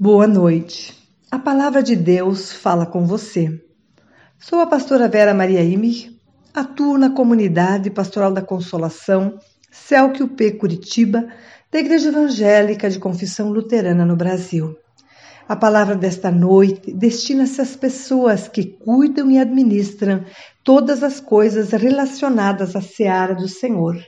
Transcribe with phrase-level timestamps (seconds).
[0.00, 0.96] Boa noite.
[1.28, 3.60] A palavra de Deus fala com você.
[4.38, 6.16] Sou a pastora Vera Maria Imig,
[6.54, 9.40] atuo na comunidade Pastoral da Consolação,
[9.72, 11.26] Celque Curitiba,
[11.72, 14.76] da Igreja Evangélica de Confissão Luterana no Brasil.
[15.48, 20.24] A palavra desta noite destina-se às pessoas que cuidam e administram
[20.62, 24.00] todas as coisas relacionadas à seara do Senhor,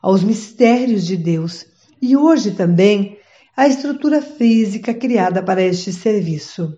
[0.00, 1.66] aos mistérios de Deus
[2.00, 3.18] e hoje também
[3.56, 6.72] a estrutura física criada para este serviço.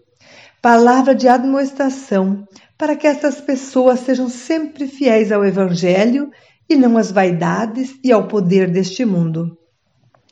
[0.61, 2.45] Palavra de admoestação
[2.77, 6.31] para que essas pessoas sejam sempre fiéis ao Evangelho
[6.69, 9.57] e não às vaidades e ao poder deste mundo.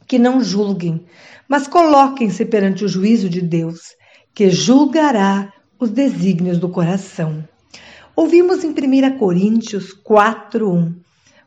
[0.07, 1.07] Que não julguem,
[1.49, 3.95] mas coloquem-se perante o juízo de Deus,
[4.35, 7.47] que julgará os desígnios do coração.
[8.17, 10.95] Ouvimos em 1 Coríntios 4:1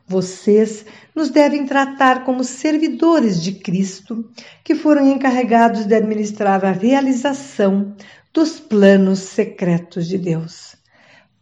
[0.07, 4.29] vocês nos devem tratar como servidores de Cristo,
[4.63, 7.95] que foram encarregados de administrar a realização
[8.33, 10.75] dos planos secretos de Deus.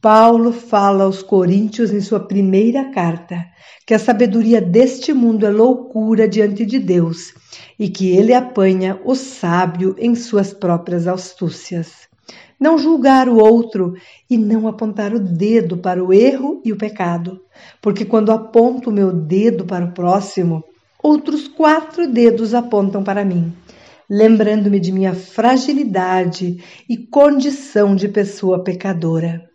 [0.01, 3.45] Paulo fala aos Coríntios em sua primeira carta
[3.85, 7.33] que a sabedoria deste mundo é loucura diante de Deus
[7.77, 12.12] e que ele apanha o sábio em suas próprias astúcias
[12.59, 13.93] não julgar o outro
[14.29, 17.41] e não apontar o dedo para o erro e o pecado,
[17.81, 20.63] porque quando aponto o meu dedo para o próximo,
[21.01, 23.53] outros quatro dedos apontam para mim,
[24.09, 29.49] lembrando-me de minha fragilidade e condição de pessoa pecadora.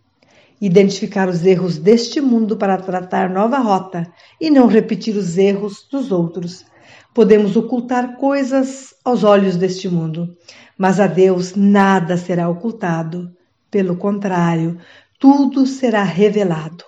[0.61, 4.05] Identificar os erros deste mundo para tratar nova rota
[4.39, 6.65] e não repetir os erros dos outros.
[7.13, 10.37] Podemos ocultar coisas aos olhos deste mundo,
[10.77, 13.31] mas a Deus nada será ocultado.
[13.69, 14.77] Pelo contrário,
[15.19, 16.83] tudo será revelado.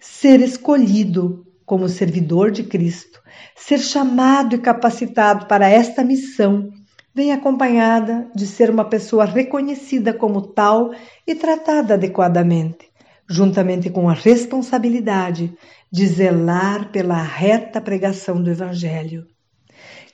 [0.00, 3.20] Ser escolhido como servidor de Cristo,
[3.54, 6.70] ser chamado e capacitado para esta missão,
[7.14, 10.90] vem acompanhada de ser uma pessoa reconhecida como tal
[11.26, 12.89] e tratada adequadamente,
[13.30, 15.54] juntamente com a responsabilidade
[15.90, 19.24] de zelar pela reta pregação do Evangelho.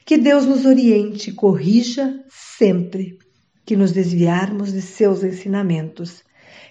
[0.05, 3.19] Que Deus nos oriente e corrija sempre
[3.65, 6.23] que nos desviarmos de seus ensinamentos.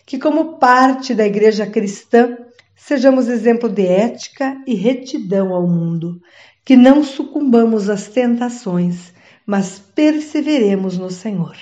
[0.05, 2.37] Que, como parte da Igreja cristã,
[2.75, 6.21] sejamos exemplo de ética e retidão ao mundo.
[6.63, 9.11] Que não sucumbamos às tentações,
[9.45, 11.57] mas perseveremos no Senhor.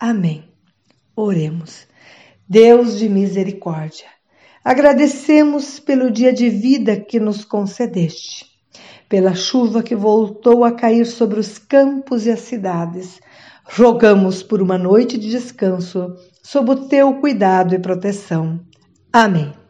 [0.00, 0.44] Amém.
[1.14, 1.86] Oremos.
[2.48, 4.06] Deus de misericórdia,
[4.64, 8.56] agradecemos pelo dia de vida que nos concedeste
[9.08, 13.20] pela chuva que voltou a cair sobre os campos e as cidades.
[13.64, 18.60] Rogamos por uma noite de descanso, sob o teu cuidado e proteção.
[19.12, 19.65] Amém.